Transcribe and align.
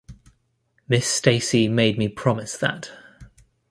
Miss 0.87 1.05
Stacy 1.05 1.67
made 1.67 1.99
me 1.99 2.07
promise 2.07 2.57
that. 2.57 2.89